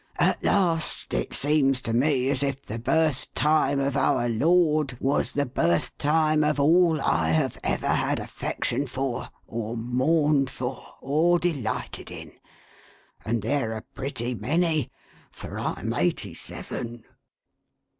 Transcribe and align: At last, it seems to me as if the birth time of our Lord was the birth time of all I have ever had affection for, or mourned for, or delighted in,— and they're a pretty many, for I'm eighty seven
At 0.17 0.43
last, 0.43 1.13
it 1.13 1.31
seems 1.31 1.79
to 1.83 1.93
me 1.93 2.31
as 2.31 2.41
if 2.41 2.65
the 2.65 2.79
birth 2.79 3.31
time 3.35 3.79
of 3.79 3.95
our 3.95 4.27
Lord 4.27 4.97
was 4.99 5.31
the 5.33 5.45
birth 5.45 5.95
time 5.99 6.43
of 6.43 6.59
all 6.59 6.99
I 6.99 7.29
have 7.29 7.59
ever 7.63 7.85
had 7.89 8.17
affection 8.17 8.87
for, 8.87 9.29
or 9.45 9.77
mourned 9.77 10.49
for, 10.49 10.83
or 11.01 11.37
delighted 11.37 12.09
in,— 12.09 12.31
and 13.25 13.43
they're 13.43 13.77
a 13.77 13.83
pretty 13.83 14.33
many, 14.33 14.89
for 15.29 15.59
I'm 15.59 15.93
eighty 15.93 16.33
seven 16.33 17.05